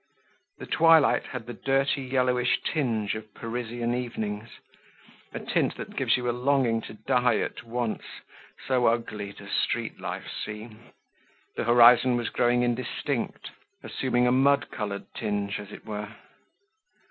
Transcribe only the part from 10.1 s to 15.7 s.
seem. The horizon was growing indistinct, assuming a mud colored tinge